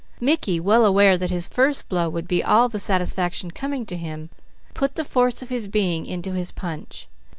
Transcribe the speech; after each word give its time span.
Mickey, 0.19 0.59
well 0.59 0.83
aware 0.83 1.15
that 1.15 1.29
his 1.29 1.47
first 1.47 1.87
blow 1.87 2.09
would 2.09 2.27
be 2.27 2.43
all 2.43 2.67
the 2.67 2.79
satisfaction 2.79 3.51
coming 3.51 3.85
to 3.85 3.95
him, 3.95 4.31
put 4.73 4.95
the 4.95 5.05
force 5.05 5.43
of 5.43 5.49
his 5.49 5.67
being 5.67 6.07
into 6.07 6.31
his 6.33 6.51
punch. 6.51 7.07